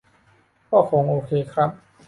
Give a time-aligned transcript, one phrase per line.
[0.71, 1.69] ก็คงโอเคครับ